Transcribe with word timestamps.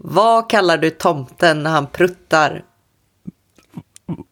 Vad 0.00 0.50
kallar 0.50 0.78
du 0.78 0.90
tomten 0.90 1.62
när 1.62 1.70
han 1.70 1.86
pruttar? 1.86 2.64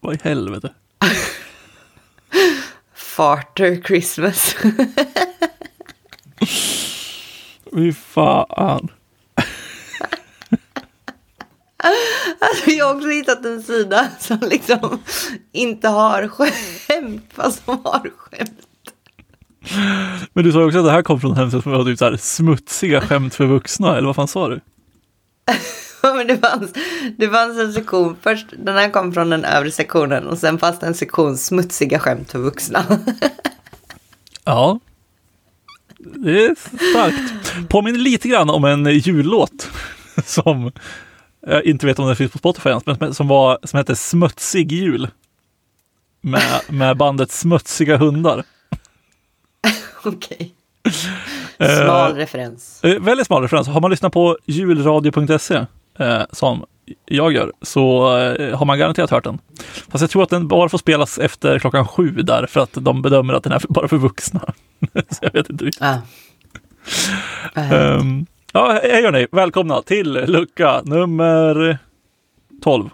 Vad 0.00 0.14
i 0.14 0.18
helvete? 0.22 0.74
Farter 2.94 3.82
Christmas. 3.82 4.56
Fy 7.72 7.92
fan. 7.92 8.88
Alltså, 12.40 12.70
jag 12.70 12.86
har 12.86 12.94
också 12.94 13.08
hittat 13.08 13.44
en 13.44 13.62
sida 13.62 14.08
som 14.18 14.38
liksom 14.42 14.98
inte 15.52 15.88
har 15.88 16.28
skämt, 16.28 17.30
fast 17.34 17.64
som 17.64 17.80
har 17.84 18.10
skämt. 18.16 18.60
Men 20.32 20.44
du 20.44 20.52
sa 20.52 20.64
också 20.64 20.78
att 20.78 20.84
det 20.84 20.90
här 20.90 21.02
kom 21.02 21.20
från 21.20 21.30
en 21.30 21.36
hemsida 21.36 21.62
som 21.62 21.72
var 21.72 21.84
typ 21.84 21.98
så 21.98 22.04
här 22.04 22.16
smutsiga 22.16 23.00
skämt 23.00 23.34
för 23.34 23.46
vuxna, 23.46 23.96
eller 23.96 24.06
vad 24.06 24.16
fan 24.16 24.28
sa 24.28 24.48
du? 24.48 24.60
Men 26.02 26.26
det, 26.26 26.38
fanns, 26.38 26.72
det 27.16 27.28
fanns 27.28 27.58
en 27.58 27.72
sektion, 27.72 28.16
först 28.22 28.46
den 28.58 28.76
här 28.76 28.90
kom 28.90 29.12
från 29.12 29.30
den 29.30 29.44
övre 29.44 29.70
sektionen 29.70 30.26
och 30.26 30.38
sen 30.38 30.58
fanns 30.58 30.78
det 30.78 30.86
en 30.86 30.94
sektion 30.94 31.38
smutsiga 31.38 31.98
skämt 31.98 32.32
för 32.32 32.38
vuxna. 32.38 32.84
Ja. 34.48 34.80
Det 35.98 36.44
är 36.44 36.54
starkt. 36.90 37.68
Påminner 37.68 37.98
lite 37.98 38.28
grann 38.28 38.50
om 38.50 38.64
en 38.64 38.86
jullåt 38.98 39.70
som 40.24 40.72
jag 41.46 41.64
inte 41.64 41.86
vet 41.86 41.98
om 41.98 42.06
den 42.06 42.16
finns 42.16 42.32
på 42.32 42.38
Spotify 42.38 42.68
ens, 42.68 42.84
men 42.86 43.14
som, 43.14 43.28
var, 43.28 43.58
som 43.62 43.76
hette 43.76 43.96
Smutsig 43.96 44.72
jul. 44.72 45.10
Med, 46.20 46.60
med 46.68 46.96
bandet 46.96 47.30
Smutsiga 47.30 47.96
hundar. 47.96 48.44
Okej. 50.04 50.54
Smal 51.56 52.10
Eh, 52.10 52.14
referens. 52.14 52.84
Eh, 52.84 53.00
väldigt 53.00 53.26
smal 53.26 53.42
referens. 53.42 53.68
Har 53.68 53.80
man 53.80 53.90
lyssnat 53.90 54.12
på 54.12 54.38
julradio.se 54.46 55.66
eh, 55.98 56.22
som 56.32 56.64
jag 57.06 57.32
gör 57.32 57.52
så 57.62 58.16
eh, 58.18 58.58
har 58.58 58.66
man 58.66 58.78
garanterat 58.78 59.10
hört 59.10 59.24
den. 59.24 59.38
Fast 59.88 60.02
jag 60.02 60.10
tror 60.10 60.22
att 60.22 60.30
den 60.30 60.48
bara 60.48 60.68
får 60.68 60.78
spelas 60.78 61.18
efter 61.18 61.58
klockan 61.58 61.86
sju 61.88 62.10
där 62.10 62.46
för 62.46 62.60
att 62.60 62.72
de 62.72 63.02
bedömer 63.02 63.34
att 63.34 63.42
den 63.42 63.52
är 63.52 63.62
bara 63.68 63.88
för 63.88 63.96
vuxna. 63.96 64.40
så 65.10 65.18
jag 65.20 65.32
vet 65.32 65.50
inte 65.50 65.64
riktigt. 65.64 65.82
Ah. 65.82 65.98
Um, 67.98 68.26
ja, 68.52 68.80
hej 68.82 69.02
hörni, 69.02 69.26
välkomna 69.32 69.82
till 69.82 70.12
lucka 70.12 70.82
nummer 70.84 71.78
12. 72.62 72.90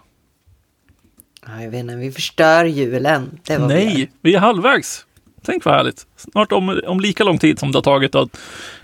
Ja, 1.47 1.63
jag 1.63 1.71
vet 1.71 1.79
inte, 1.79 1.95
vi 1.95 2.11
förstör 2.11 2.65
julen. 2.65 3.39
Vi. 3.47 3.57
Nej, 3.57 4.11
vi 4.21 4.35
är 4.35 4.39
halvvägs. 4.39 5.05
Tänk 5.45 5.65
vad 5.65 5.75
härligt. 5.75 6.07
Snart 6.15 6.51
om, 6.51 6.81
om 6.87 6.99
lika 6.99 7.23
lång 7.23 7.37
tid 7.37 7.59
som 7.59 7.71
det 7.71 7.77
har 7.77 7.83
tagit 7.83 8.15
att 8.15 8.37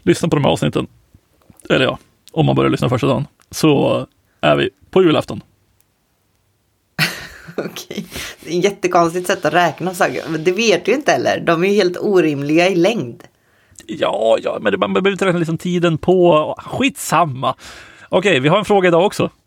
lyssna 0.04 0.30
på 0.30 0.36
de 0.36 0.46
här 0.46 0.52
avsnitten. 0.52 0.88
Eller 1.70 1.86
ja, 1.86 1.98
om 2.32 2.46
man 2.46 2.56
börjar 2.56 2.72
lyssna 2.72 2.90
första 2.90 3.08
dagen. 3.08 3.28
Så 3.52 4.06
är 4.42 4.56
vi 4.56 4.70
på 4.92 5.04
julafton. 5.04 5.42
Okej. 7.58 8.06
Det 8.44 8.54
är 8.54 8.58
ett 8.58 8.64
jättekonstigt 8.64 9.28
sätt 9.28 9.46
att 9.46 9.54
räkna 9.54 9.94
saker. 9.94 10.24
Men 10.30 10.44
det 10.44 10.52
vet 10.52 10.86
du 10.86 10.94
inte 10.94 11.12
heller. 11.12 11.44
De 11.46 11.64
är 11.64 11.68
ju 11.68 11.74
helt 11.74 11.98
orimliga 11.98 12.68
i 12.68 12.76
längd. 12.76 13.24
Ja, 13.86 14.38
ja, 14.44 14.58
men 14.62 14.72
det, 14.72 14.78
man 14.78 14.94
behöver 14.94 15.12
inte 15.12 15.26
räkna 15.26 15.40
liksom 15.40 15.58
tiden 15.58 15.98
på. 15.98 16.56
Skitsamma. 16.58 17.56
Okej, 18.10 18.40
vi 18.40 18.48
har 18.48 18.60
en 18.60 18.66
fråga 18.66 18.88
idag 18.88 19.06
också. 19.06 19.30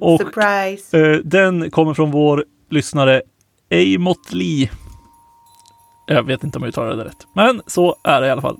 Och 0.00 0.20
Surprise! 0.20 0.98
eh, 0.98 1.18
den 1.24 1.70
kommer 1.70 1.94
från 1.94 2.10
vår 2.10 2.44
lyssnare 2.70 3.22
Amot 3.70 4.32
Lee. 4.32 4.70
Jag 6.06 6.22
vet 6.22 6.44
inte 6.44 6.58
om 6.58 6.62
jag 6.64 6.68
uttalar 6.68 6.96
det 6.96 7.04
rätt, 7.04 7.26
men 7.32 7.62
så 7.66 7.96
är 8.04 8.20
det 8.20 8.26
i 8.26 8.30
alla 8.30 8.42
fall. 8.42 8.56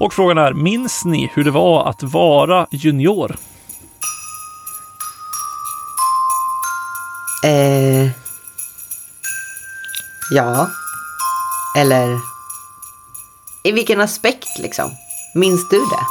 Och 0.00 0.12
frågan 0.14 0.38
är, 0.38 0.52
minns 0.52 1.04
ni 1.04 1.30
hur 1.34 1.44
det 1.44 1.50
var 1.50 1.88
att 1.88 2.02
vara 2.02 2.66
junior? 2.72 3.36
Eh, 7.44 8.10
ja. 10.34 10.68
Eller. 11.78 12.18
I 13.64 13.72
vilken 13.72 14.00
aspekt 14.00 14.58
liksom? 14.58 14.90
Minns 15.34 15.68
du 15.68 15.76
det? 15.78 16.06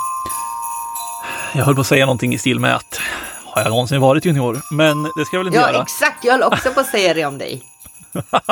Jag 1.60 1.66
höll 1.66 1.76
på 1.76 1.82
att 1.82 1.88
säga 1.88 2.06
någonting 2.06 2.34
i 2.34 2.38
stil 2.38 2.60
med 2.60 2.76
att 2.76 3.00
har 3.46 3.62
jag 3.62 3.70
någonsin 3.70 4.02
varit 4.02 4.26
junior? 4.26 4.62
Men 4.72 5.04
det 5.04 5.26
ska 5.26 5.36
jag 5.36 5.40
väl 5.40 5.48
inte 5.48 5.60
Ja, 5.60 5.72
göra. 5.72 5.82
exakt. 5.82 6.24
Jag 6.24 6.32
höll 6.34 6.44
också 6.44 6.72
på 6.72 6.80
att 6.80 6.88
säga 6.88 7.14
det 7.14 7.26
om 7.26 7.38
dig. 7.38 7.64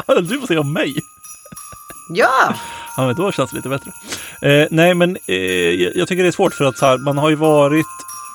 Höll 0.08 0.28
du 0.28 0.38
på 0.38 0.42
att 0.44 0.48
säga 0.48 0.60
om 0.60 0.74
mig? 0.74 0.94
Ja! 2.16 2.56
Ja, 2.98 3.06
men 3.06 3.16
då 3.16 3.32
känns 3.32 3.52
det 3.52 3.56
lite 3.56 3.70
bättre. 3.70 3.92
Eh, 4.42 4.68
nej, 4.72 4.94
men 4.94 5.18
eh, 5.28 5.36
jag 5.98 6.08
tycker 6.08 6.24
det 6.24 6.30
är 6.30 6.32
svårt 6.32 6.54
för 6.54 6.66
att 6.66 6.78
så 6.78 6.86
här, 6.86 6.98
man 6.98 7.18
har 7.18 7.30
ju 7.30 7.36
varit 7.36 7.86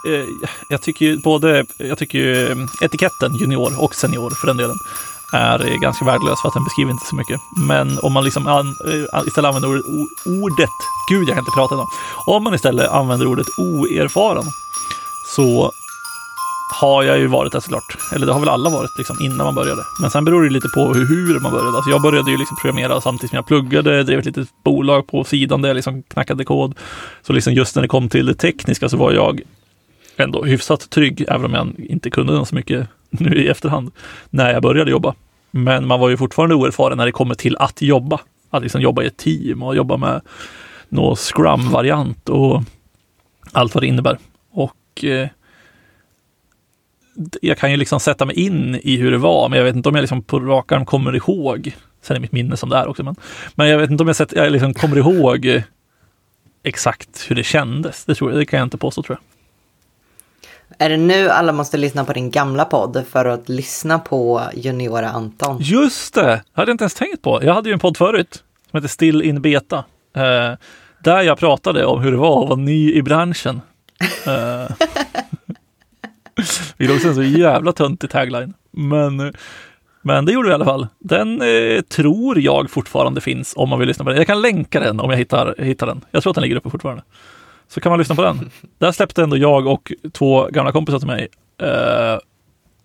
eh, 0.08 0.24
jag 0.68 0.82
tycker 0.82 1.06
ju 1.06 1.16
både, 1.18 1.66
jag 1.76 1.98
tycker 1.98 2.18
ju 2.18 2.46
eh, 2.46 2.56
etiketten 2.82 3.34
junior 3.36 3.82
och 3.82 3.94
senior 3.94 4.30
för 4.30 4.46
den 4.46 4.56
delen 4.56 4.76
är 5.32 5.66
eh, 5.66 5.76
ganska 5.76 6.04
värdelös 6.04 6.40
för 6.42 6.48
att 6.48 6.54
den 6.54 6.64
beskriver 6.64 6.90
inte 6.90 7.06
så 7.06 7.16
mycket. 7.16 7.40
Men 7.68 7.98
om 8.02 8.12
man 8.12 8.24
liksom 8.24 8.46
an, 8.46 8.76
eh, 8.84 9.26
istället 9.26 9.48
använder 9.48 9.68
ordet, 9.68 9.84
ordet, 10.26 10.76
gud 11.10 11.28
jag 11.28 11.36
kan 11.36 11.38
inte 11.38 11.50
prata 11.54 11.74
idag. 11.74 11.88
Om 12.26 12.44
man 12.44 12.54
istället 12.54 12.90
använder 12.90 13.26
ordet 13.26 13.46
oerfaren 13.58 14.44
så 15.36 15.72
har 16.68 17.02
jag 17.02 17.18
ju 17.18 17.26
varit 17.26 17.52
det 17.52 17.60
såklart. 17.60 17.96
Eller 18.14 18.26
det 18.26 18.32
har 18.32 18.40
väl 18.40 18.48
alla 18.48 18.70
varit 18.70 18.98
liksom 18.98 19.16
innan 19.20 19.36
man 19.44 19.54
började. 19.54 19.82
Men 20.00 20.10
sen 20.10 20.24
beror 20.24 20.42
det 20.44 20.50
lite 20.50 20.68
på 20.68 20.94
hur, 20.94 21.06
hur 21.06 21.40
man 21.40 21.52
började. 21.52 21.76
Alltså 21.76 21.90
jag 21.90 22.02
började 22.02 22.30
ju 22.30 22.36
liksom 22.36 22.56
programmera 22.56 23.00
samtidigt 23.00 23.30
som 23.30 23.36
jag 23.36 23.46
pluggade, 23.46 24.02
drev 24.02 24.18
ett 24.18 24.24
litet 24.24 24.48
bolag 24.64 25.06
på 25.06 25.24
sidan 25.24 25.62
där 25.62 25.68
jag 25.68 25.74
liksom 25.74 26.02
knackade 26.02 26.44
kod. 26.44 26.74
Så 27.22 27.32
liksom 27.32 27.52
just 27.52 27.74
när 27.74 27.82
det 27.82 27.88
kom 27.88 28.08
till 28.08 28.26
det 28.26 28.34
tekniska 28.34 28.88
så 28.88 28.96
var 28.96 29.12
jag 29.12 29.40
ändå 30.16 30.44
hyfsat 30.44 30.90
trygg, 30.90 31.24
även 31.28 31.44
om 31.44 31.54
jag 31.54 31.86
inte 31.90 32.10
kunde 32.10 32.46
så 32.46 32.54
mycket 32.54 32.88
nu 33.10 33.36
i 33.36 33.48
efterhand, 33.48 33.92
när 34.30 34.52
jag 34.52 34.62
började 34.62 34.90
jobba. 34.90 35.14
Men 35.50 35.86
man 35.86 36.00
var 36.00 36.08
ju 36.08 36.16
fortfarande 36.16 36.54
oerfaren 36.54 36.98
när 36.98 37.06
det 37.06 37.12
kommer 37.12 37.34
till 37.34 37.56
att 37.56 37.82
jobba. 37.82 38.20
Att 38.50 38.62
liksom 38.62 38.80
jobba 38.80 39.02
i 39.02 39.06
ett 39.06 39.16
team 39.16 39.62
och 39.62 39.76
jobba 39.76 39.96
med 39.96 40.20
någon 40.88 41.16
scrum-variant 41.16 42.28
och 42.28 42.62
allt 43.52 43.74
vad 43.74 43.82
det 43.82 43.86
innebär. 43.86 44.18
Och 44.52 45.04
eh, 45.04 45.28
jag 47.42 47.58
kan 47.58 47.70
ju 47.70 47.76
liksom 47.76 48.00
sätta 48.00 48.24
mig 48.24 48.36
in 48.36 48.80
i 48.82 48.96
hur 48.96 49.10
det 49.10 49.18
var, 49.18 49.48
men 49.48 49.56
jag 49.56 49.64
vet 49.64 49.76
inte 49.76 49.88
om 49.88 49.94
jag 49.94 50.02
liksom 50.02 50.22
på 50.22 50.40
rak 50.40 50.72
arm 50.72 50.86
kommer 50.86 51.16
ihåg. 51.16 51.76
Sen 52.02 52.16
är 52.16 52.20
mitt 52.20 52.32
minne 52.32 52.56
som 52.56 52.68
det 52.68 52.76
är 52.76 52.88
också, 52.88 53.02
men, 53.02 53.16
men 53.54 53.68
jag 53.68 53.78
vet 53.78 53.90
inte 53.90 54.02
om 54.02 54.06
jag, 54.06 54.16
sett, 54.16 54.32
jag 54.32 54.52
liksom 54.52 54.74
kommer 54.74 54.96
ihåg 54.96 55.62
exakt 56.62 57.30
hur 57.30 57.36
det 57.36 57.44
kändes. 57.44 58.04
Det, 58.04 58.14
tror 58.14 58.30
jag, 58.30 58.40
det 58.40 58.46
kan 58.46 58.58
jag 58.58 58.66
inte 58.66 58.78
påstå 58.78 59.02
tror 59.02 59.18
jag. 59.18 59.24
Är 60.78 60.90
det 60.90 60.96
nu 60.96 61.28
alla 61.28 61.52
måste 61.52 61.76
lyssna 61.76 62.04
på 62.04 62.12
din 62.12 62.30
gamla 62.30 62.64
podd 62.64 63.04
för 63.10 63.24
att 63.24 63.48
lyssna 63.48 63.98
på 63.98 64.42
juniora 64.54 65.08
Anton? 65.10 65.56
Just 65.60 66.14
det! 66.14 66.42
Hade 66.52 66.70
jag 66.70 66.74
inte 66.74 66.84
ens 66.84 66.94
tänkt 66.94 67.22
på. 67.22 67.44
Jag 67.44 67.54
hade 67.54 67.68
ju 67.68 67.72
en 67.72 67.78
podd 67.78 67.96
förut 67.96 68.42
som 68.70 68.76
heter 68.76 68.88
Still 68.88 69.22
in 69.22 69.42
Beta. 69.42 69.84
Eh, 70.16 70.52
där 70.98 71.22
jag 71.22 71.38
pratade 71.38 71.86
om 71.86 72.02
hur 72.02 72.10
det 72.10 72.16
var 72.16 72.42
att 72.42 72.48
vara 72.48 72.58
ny 72.58 72.92
i 72.92 73.02
branschen. 73.02 73.60
Eh, 74.26 74.76
det 76.76 76.84
är 76.84 76.94
också 76.94 77.08
en 77.08 77.14
så 77.14 77.22
jävla 77.22 77.72
töntig 77.72 78.10
tagline. 78.10 78.54
Men, 78.70 79.32
men 80.02 80.24
det 80.24 80.32
gjorde 80.32 80.48
vi 80.48 80.52
i 80.52 80.54
alla 80.54 80.64
fall. 80.64 80.86
Den 80.98 81.42
eh, 81.42 81.80
tror 81.80 82.38
jag 82.38 82.70
fortfarande 82.70 83.20
finns 83.20 83.54
om 83.56 83.68
man 83.68 83.78
vill 83.78 83.88
lyssna 83.88 84.04
på 84.04 84.10
den. 84.10 84.18
Jag 84.18 84.26
kan 84.26 84.42
länka 84.42 84.80
den 84.80 85.00
om 85.00 85.10
jag 85.10 85.18
hittar, 85.18 85.54
hittar 85.58 85.86
den. 85.86 86.04
Jag 86.10 86.22
tror 86.22 86.30
att 86.30 86.34
den 86.34 86.42
ligger 86.42 86.56
uppe 86.56 86.70
fortfarande. 86.70 87.02
Så 87.68 87.80
kan 87.80 87.90
man 87.90 87.98
lyssna 87.98 88.14
på 88.14 88.22
den. 88.22 88.50
Där 88.78 88.92
släppte 88.92 89.22
ändå 89.22 89.36
jag 89.36 89.66
och 89.66 89.92
två 90.12 90.48
gamla 90.50 90.72
kompisar 90.72 90.98
till 90.98 91.08
mig 91.08 91.28
eh, 91.62 92.18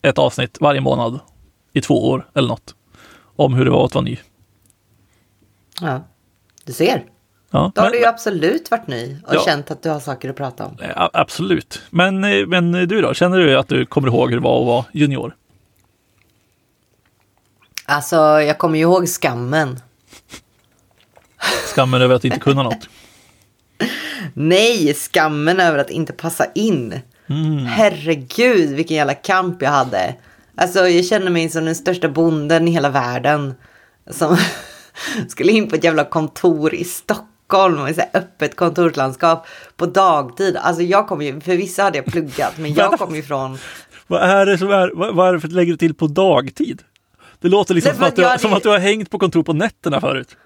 ett 0.02 0.18
avsnitt 0.18 0.58
varje 0.62 0.82
månad 0.82 1.20
i 1.74 1.82
två 1.82 2.10
år 2.10 2.28
eller 2.34 2.48
något. 2.48 2.76
Om 3.36 3.54
hur 3.54 3.66
det 3.66 3.72
var 3.72 3.86
att 3.86 3.96
vara 3.96 4.06
ny. 4.06 4.18
Ja, 5.82 6.02
du 6.66 6.74
ser. 6.74 7.04
Ja, 7.54 7.72
Då 7.76 7.82
har 7.82 7.86
men- 7.86 7.92
du 7.92 8.00
ju 8.00 8.06
absolut 8.06 8.72
varit 8.72 8.88
ny 8.88 9.18
och 9.28 9.36
Ja. 9.36 9.42
känt 9.46 9.72
att 9.72 9.84
du 9.84 9.90
har 9.90 10.00
saker 10.00 10.30
att 10.30 10.36
prata 10.36 10.66
om. 10.66 10.78
Eh, 10.82 11.10
Absolut. 11.14 11.82
Men, 11.90 12.24
eh, 12.24 12.48
men 12.48 12.72
du 12.72 13.02
då? 13.02 13.14
Känner 13.14 13.38
du 13.38 13.58
att 13.58 13.68
du 13.68 13.86
kommer 13.86 14.08
ihåg 14.08 14.30
hur 14.30 14.38
det 14.38 14.44
var 14.44 14.60
att 14.62 14.68
vara 14.68 14.86
junior? 14.92 15.36
Alltså, 17.86 18.16
jag 18.42 18.58
kommer 18.58 18.76
ju 18.76 18.82
ihåg 18.82 19.08
skammen. 19.08 19.80
Skammen 21.76 22.02
över 22.02 22.16
att 22.16 22.26
inte 22.26 22.40
kunna 22.40 22.64
något? 22.64 22.90
Nej, 24.34 24.94
skammen 24.94 25.60
över 25.60 25.78
att 25.78 25.90
inte 25.90 26.14
passa 26.14 26.46
in. 26.56 27.00
Mm. 27.30 27.58
Herregud, 27.66 28.70
vilken 28.70 28.98
jävla 28.98 29.14
kamp 29.14 29.62
jag 29.62 29.70
hade. 29.70 30.16
Alltså, 30.56 30.88
jag 30.88 31.06
känner 31.06 31.32
mig 31.32 31.50
som 31.50 31.66
den 31.66 31.76
största 31.76 32.10
bonden 32.10 32.68
i 32.68 32.72
hela 32.72 32.90
världen. 32.90 33.54
Som 34.10 34.38
skulle 35.28 35.52
in 35.52 35.70
på 35.70 35.76
ett 35.76 35.84
jävla 35.84 36.04
kontor 36.04 36.74
i 36.74 36.84
Stockholm. 36.84 37.28
Ett 37.90 37.96
så 37.96 38.02
här 38.02 38.10
öppet 38.14 38.56
kontorslandskap 38.56 39.48
på 39.78 39.86
dagtid. 39.86 40.58
Alltså, 40.58 40.84
jag 40.84 41.08
kom 41.08 41.22
ju, 41.22 41.42
för 41.42 41.56
vissa 41.58 41.84
hade 41.84 41.98
jag 41.98 42.06
pluggat, 42.06 42.58
men 42.58 42.74
jag 42.74 42.92
kom 43.00 43.16
ju 43.16 43.24
från... 43.24 43.58
Vad 44.08 44.22
är 44.22 44.46
det 44.46 44.58
som 44.58 44.70
är, 44.72 44.92
vad, 44.94 45.16
vad 45.16 45.30
är 45.30 45.34
det 45.34 45.40
för 45.40 45.48
att 45.48 45.54
lägger 45.54 45.72
du 45.72 45.78
till 45.78 45.94
på 45.94 46.08
dagtid? 46.08 46.82
Det 47.40 47.48
låter 47.48 47.74
liksom 47.74 47.90
Nej, 47.90 47.98
som, 47.98 48.08
att 48.08 48.16
du, 48.16 48.24
hade- 48.26 48.40
som 48.40 48.54
att 48.54 48.64
du 48.64 48.70
har 48.70 48.80
hängt 48.80 49.10
på 49.10 49.20
kontor 49.20 49.44
på 49.44 49.54
nätterna 49.54 50.02
förut. 50.02 50.38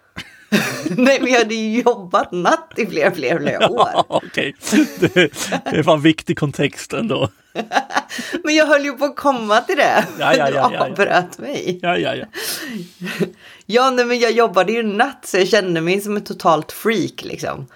Nej, 0.89 1.19
men 1.21 1.31
jag 1.31 1.39
hade 1.39 1.55
ju 1.55 1.81
jobbat 1.81 2.31
natt 2.31 2.73
i 2.77 2.85
flera, 2.85 3.11
flera, 3.11 3.39
flera 3.39 3.69
år. 3.69 3.89
Ja, 3.93 4.05
Okej, 4.07 4.55
det, 4.99 5.13
det 5.15 5.29
är 5.65 5.83
fan 5.83 6.01
viktig 6.01 6.39
kontext 6.39 6.93
ändå. 6.93 7.29
Men 8.43 8.55
jag 8.55 8.65
höll 8.65 8.85
ju 8.85 8.91
på 8.91 9.05
att 9.05 9.15
komma 9.15 9.61
till 9.61 9.77
det. 9.77 10.05
Ja, 10.19 10.35
ja, 10.35 10.49
ja, 10.49 10.69
Du 10.69 10.77
avbröt 10.77 11.37
mig. 11.37 11.79
Ja, 11.81 11.97
ja, 11.97 12.15
ja. 12.15 12.25
Ja, 13.65 13.89
nej, 13.89 14.05
men 14.05 14.19
jag 14.19 14.31
jobbade 14.31 14.71
ju 14.71 14.83
natt 14.83 15.25
så 15.25 15.37
jag 15.37 15.47
kände 15.47 15.81
mig 15.81 16.01
som 16.01 16.17
ett 16.17 16.25
totalt 16.25 16.71
freak 16.71 17.23
liksom. 17.23 17.67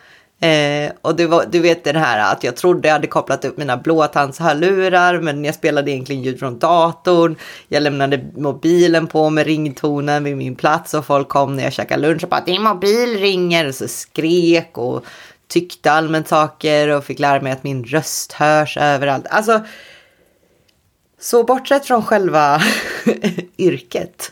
Eh, 0.42 0.92
och 1.02 1.16
det 1.16 1.28
var, 1.28 1.46
du 1.52 1.60
vet 1.60 1.84
den 1.84 1.96
här 1.96 2.32
att 2.32 2.44
jag 2.44 2.56
trodde 2.56 2.88
jag 2.88 2.94
hade 2.94 3.08
kopplat 3.08 3.46
upp 3.46 3.58
mina 3.58 3.78
blåtandshörlurar 3.78 5.20
men 5.20 5.46
jag 5.46 5.56
spelade 5.56 5.92
egentligen 5.92 6.24
ljud 6.24 6.40
från 6.40 6.60
datorn. 6.60 7.36
Jag 7.68 7.84
lämnade 7.84 8.26
mobilen 8.36 9.08
på 9.08 9.30
med 9.30 9.46
ringtonen 9.46 10.24
vid 10.24 10.38
min 10.38 10.56
plats 10.56 10.94
och 10.94 11.06
folk 11.06 11.28
kom 11.30 11.56
när 11.56 11.64
jag 11.64 11.74
käkade 11.74 12.02
lunch 12.02 12.24
och 12.24 12.30
bara 12.30 12.44
din 12.46 12.64
mobil 12.64 13.20
ringer 13.20 13.68
och 13.68 13.76
så 13.76 13.88
skrek 13.88 14.78
och 14.78 15.06
tyckte 15.50 15.92
allmänt 15.92 16.28
saker 16.28 16.88
och 16.88 17.04
fick 17.06 17.20
lära 17.20 17.42
mig 17.42 17.52
att 17.52 17.64
min 17.64 17.84
röst 17.84 18.32
hörs 18.32 18.78
överallt. 18.78 19.28
Alltså, 19.30 19.62
så 21.20 21.44
bortsett 21.44 21.86
från 21.86 22.04
själva 22.04 22.62
yrket 23.58 24.32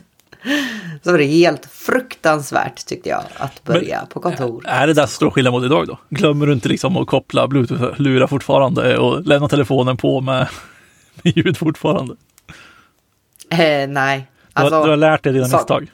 så 1.04 1.12
var 1.12 1.18
det 1.18 1.25
helt 1.25 1.66
fruktansvärt 1.66 2.86
tyckte 2.86 3.10
jag 3.10 3.24
att 3.38 3.64
börja 3.64 4.06
på 4.10 4.19
kontor. 4.19 4.64
Är 4.68 4.88
det 4.88 4.94
där 4.94 5.06
stor 5.06 5.30
skillnad 5.30 5.54
mot 5.54 5.64
idag 5.64 5.88
då? 5.88 6.00
Glömmer 6.10 6.46
du 6.46 6.54
inte 6.54 6.69
liksom 6.69 6.98
att 6.98 7.08
koppla 7.08 7.48
bluetooth-lurar 7.48 8.28
fortfarande 8.28 8.98
och 8.98 9.25
lämna 9.25 9.48
telefonen 9.48 9.98
på 9.98 10.22
med, 10.22 10.48
med 11.24 11.38
ljud 11.38 11.58
fortfarande? 11.58 12.16
Eh, 13.50 13.88
nej. 13.88 14.28
Du, 14.54 14.62
har, 14.62 14.70
du 14.70 14.90
har 14.90 14.98
lärt 14.98 15.24
dig 15.24 15.34
dina 15.34 15.46
så- 15.46 15.58
misstag. 15.58 15.92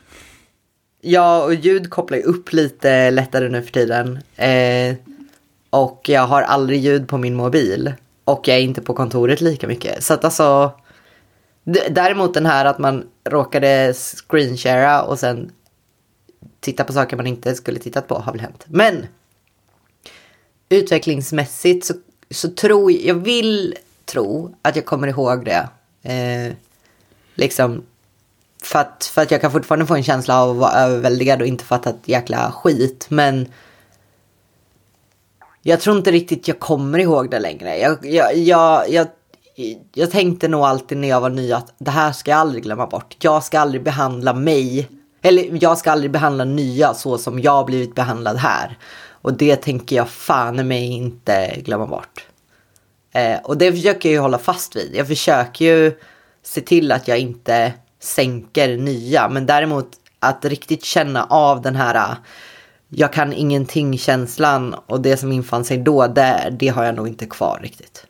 Ja, 1.05 1.43
och 1.43 1.53
ljud 1.53 1.89
kopplar 1.89 2.17
ju 2.17 2.23
upp 2.23 2.53
lite 2.53 3.11
lättare 3.11 3.49
nu 3.49 3.61
för 3.61 3.71
tiden. 3.71 4.19
Eh, 4.35 4.95
och 5.73 6.09
jag 6.09 6.27
har 6.27 6.41
aldrig 6.41 6.79
ljud 6.79 7.07
på 7.07 7.17
min 7.17 7.35
mobil. 7.35 7.93
Och 8.23 8.47
jag 8.47 8.57
är 8.57 8.61
inte 8.61 8.81
på 8.81 8.93
kontoret 8.93 9.41
lika 9.41 9.67
mycket. 9.67 10.03
Så 10.03 10.13
att 10.13 10.25
alltså... 10.25 10.71
Däremot 11.89 12.33
den 12.33 12.45
här 12.45 12.65
att 12.65 12.79
man 12.79 13.07
råkade 13.29 13.93
screenshara 13.93 15.03
och 15.03 15.19
sen 15.19 15.51
titta 16.59 16.83
på 16.83 16.93
saker 16.93 17.17
man 17.17 17.27
inte 17.27 17.55
skulle 17.55 17.79
tittat 17.79 18.07
på 18.07 18.15
har 18.15 18.31
väl 18.31 18.41
hänt. 18.41 18.65
Men 18.67 19.07
utvecklingsmässigt 20.69 21.85
så, 21.85 21.93
så 22.31 22.49
tror 22.49 22.91
jag, 22.91 23.01
jag 23.01 23.15
vill 23.15 23.75
tro 24.05 24.55
att 24.61 24.75
jag 24.75 24.85
kommer 24.85 25.07
ihåg 25.07 25.45
det. 25.45 25.69
Eh, 26.01 26.53
liksom 27.35 27.83
för 28.63 28.79
att, 28.79 29.05
för 29.13 29.21
att 29.21 29.31
jag 29.31 29.41
kan 29.41 29.51
fortfarande 29.51 29.85
få 29.85 29.95
en 29.95 30.03
känsla 30.03 30.41
av 30.41 30.49
att 30.49 30.57
vara 30.57 30.73
överväldigad 30.73 31.41
och 31.41 31.47
inte 31.47 31.63
fatta 31.63 31.89
ett 31.89 32.07
jäkla 32.07 32.51
skit. 32.51 33.05
Men 33.09 33.47
jag 35.65 35.79
tror 35.79 35.97
inte 35.97 36.11
riktigt 36.11 36.47
jag 36.47 36.59
kommer 36.59 36.99
ihåg 36.99 37.29
det 37.29 37.39
längre. 37.39 37.77
Jag, 37.77 38.05
jag, 38.05 38.37
jag, 38.37 38.89
jag, 38.89 39.07
jag 39.93 40.11
tänkte 40.11 40.47
nog 40.47 40.61
alltid 40.61 40.97
när 40.97 41.07
jag 41.07 41.21
var 41.21 41.29
ny 41.29 41.51
att 41.51 41.73
det 41.77 41.91
här 41.91 42.11
ska 42.11 42.31
jag 42.31 42.39
aldrig 42.39 42.63
glömma 42.63 42.87
bort. 42.87 43.15
Jag 43.19 43.43
ska 43.43 43.59
aldrig 43.59 43.83
behandla 43.83 44.33
mig, 44.33 44.89
eller 45.21 45.63
jag 45.63 45.77
ska 45.77 45.91
aldrig 45.91 46.11
behandla 46.11 46.45
nya 46.45 46.93
så 46.93 47.17
som 47.17 47.39
jag 47.39 47.65
blivit 47.65 47.95
behandlad 47.95 48.37
här. 48.37 48.77
Och 49.09 49.33
det 49.33 49.55
tänker 49.55 49.95
jag 49.95 50.09
fan 50.09 50.59
i 50.59 50.63
mig 50.63 50.85
inte 50.85 51.55
glömma 51.65 51.87
bort. 51.87 52.27
Eh, 53.13 53.39
och 53.43 53.57
det 53.57 53.71
försöker 53.71 54.09
jag 54.09 54.13
ju 54.13 54.19
hålla 54.19 54.37
fast 54.37 54.75
vid. 54.75 54.91
Jag 54.95 55.07
försöker 55.07 55.65
ju 55.65 55.99
se 56.43 56.61
till 56.61 56.91
att 56.91 57.07
jag 57.07 57.17
inte 57.17 57.73
sänker 57.99 58.77
nya. 58.77 59.29
Men 59.29 59.45
däremot 59.45 59.89
att 60.19 60.45
riktigt 60.45 60.83
känna 60.83 61.23
av 61.23 61.61
den 61.61 61.75
här 61.75 62.15
jag 62.95 63.13
kan 63.13 63.33
ingenting 63.33 63.97
känslan 63.97 64.75
och 64.85 65.01
det 65.01 65.17
som 65.17 65.31
infann 65.31 65.65
sig 65.65 65.77
då, 65.77 66.07
det, 66.07 66.55
det 66.59 66.67
har 66.67 66.83
jag 66.83 66.95
nog 66.95 67.07
inte 67.07 67.25
kvar 67.25 67.59
riktigt. 67.63 68.05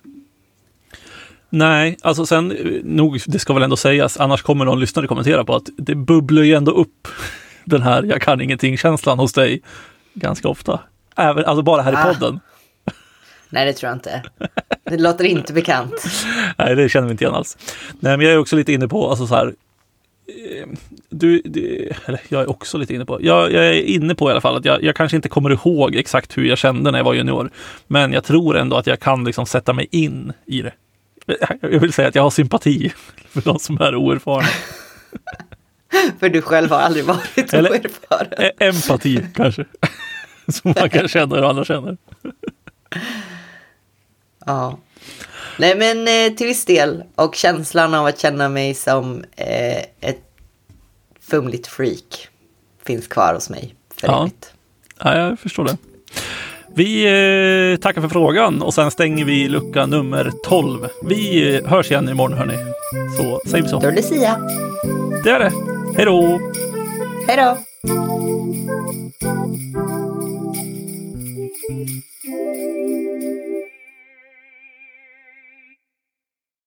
Nej, 1.50 1.98
alltså 2.02 2.26
sen, 2.26 2.52
eh, 2.52 2.58
nog, 2.84 3.22
det 3.28 3.40
ska 3.40 3.54
väl 3.54 3.64
ändå 3.64 3.76
sägas, 3.78 4.18
annars 4.18 4.42
kommer 4.42 4.66
någon 4.66 4.80
lyssnare 4.80 5.08
kommentera 5.08 5.44
på 5.46 5.56
att 5.56 5.70
det 5.78 5.96
bubblar 5.96 6.44
ju 6.44 6.54
ändå 6.54 6.72
upp 6.72 7.08
den 7.66 7.82
här 7.82 8.04
jag 8.04 8.22
kan 8.22 8.42
ingenting-känslan 8.42 9.20
hos 9.20 9.34
dig 9.34 9.62
ganska 10.14 10.48
ofta. 10.48 10.80
Även, 11.16 11.46
alltså 11.46 11.62
bara 11.62 11.82
här 11.82 11.92
i 11.94 11.96
Ah. 11.96 12.14
podden. 12.14 12.40
Nej, 13.50 13.66
det 13.66 13.74
tror 13.74 13.88
jag 13.90 13.96
inte. 13.96 14.24
Det 14.84 14.98
låter 14.98 15.24
inte 15.26 15.54
bekant. 15.54 15.94
Nej, 16.58 16.76
det 16.76 16.90
känner 16.90 17.08
vi 17.08 17.12
inte 17.12 17.24
igen 17.24 17.36
alls. 17.36 17.58
Nej, 18.00 18.18
men 18.18 18.26
jag 18.26 18.34
är 18.36 18.38
också 18.40 18.56
lite 18.56 18.74
inne 18.74 18.88
på, 18.88 19.10
alltså 19.10 19.28
så 19.28 19.36
här, 19.36 19.54
du, 21.10 21.42
du, 21.46 21.90
eller 22.06 22.20
jag 22.30 22.42
är 22.42 22.50
också 22.50 22.78
lite 22.78 22.94
inne 22.94 23.06
på, 23.06 23.18
jag, 23.22 23.52
jag 23.52 23.66
är 23.68 23.74
inne 23.82 24.16
på 24.16 24.30
i 24.30 24.32
alla 24.32 24.42
fall 24.42 24.56
att 24.56 24.66
jag, 24.66 24.84
jag 24.84 24.96
kanske 24.96 25.16
inte 25.16 25.30
kommer 25.30 25.50
ihåg 25.50 25.96
exakt 25.96 26.38
hur 26.38 26.46
jag 26.46 26.58
kände 26.58 26.92
när 26.92 27.00
jag 27.00 27.06
var 27.06 27.14
junior. 27.14 27.50
Men 27.88 28.14
jag 28.14 28.24
tror 28.24 28.58
ändå 28.58 28.76
att 28.78 28.88
jag 28.88 29.00
kan 29.00 29.24
liksom 29.24 29.46
sätta 29.46 29.74
mig 29.74 29.88
in 29.92 30.34
i 30.46 30.62
det. 30.62 30.74
Jag 31.62 31.80
vill 31.80 31.94
säga 31.94 32.08
att 32.08 32.16
jag 32.16 32.24
har 32.24 32.30
sympati 32.30 32.94
för 33.30 33.42
de 33.42 33.60
som 33.60 33.82
är 33.82 33.96
oerfarna. 33.96 34.48
För 36.20 36.30
du 36.30 36.42
själv 36.42 36.70
har 36.70 36.80
aldrig 36.80 37.06
varit 37.06 37.54
Eller- 37.54 37.70
oerfaren. 37.72 38.34
E- 38.38 38.52
Empati 38.60 39.26
kanske. 39.36 39.66
Som 40.48 40.74
man 40.80 40.90
kan 40.90 41.08
känna 41.08 41.36
och 41.40 41.50
andra 41.50 41.66
känner. 41.66 41.98
Ja. 44.46 44.78
Nej, 45.58 45.76
men 45.78 46.08
eh, 46.08 46.36
till 46.38 46.48
viss 46.48 46.66
del. 46.66 47.04
Och 47.16 47.36
känslan 47.36 47.94
av 47.94 48.06
att 48.06 48.20
känna 48.20 48.50
mig 48.50 48.74
som 48.74 49.24
eh, 49.36 49.78
ett 50.02 50.22
fumligt 51.22 51.68
freak 51.68 52.28
finns 52.86 53.08
kvar 53.08 53.34
hos 53.34 53.50
mig 53.50 53.76
för 53.96 54.08
Ja. 54.08 54.22
evigt. 54.22 54.54
Ja, 55.04 55.18
jag 55.18 55.40
förstår 55.40 55.64
det. 55.66 55.78
Vi 56.76 57.04
eh, 57.74 57.80
tackar 57.82 58.02
för 58.02 58.10
frågan 58.10 58.62
och 58.62 58.74
sen 58.74 58.92
stänger 58.92 59.26
vi 59.26 59.48
lucka 59.48 59.86
nummer 59.86 60.32
12. 60.46 60.88
Vi 61.04 61.54
eh, 61.56 61.66
hörs 61.70 61.92
igen 61.92 62.10
imorgon 62.10 62.38
hörni. 62.38 62.58
Så 63.18 63.50
säger 63.50 63.64
vi 63.64 63.70
så. 63.70 63.80
Då 63.80 63.88
är 63.88 63.92
det 63.92 63.98
Lucia. 64.02 64.40
Det 65.24 65.30
är 65.30 65.40
det. 65.40 65.52
Hej 65.96 66.06
då! 66.06 66.40
Hej 67.28 67.38
då! 67.38 67.58